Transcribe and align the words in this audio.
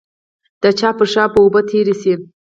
د 0.61 0.63
چا 0.79 0.89
پر 0.97 1.07
شا 1.13 1.23
به 1.31 1.37
اوبه 1.43 1.61
تېرې 1.69 1.95
شي. 2.01 2.13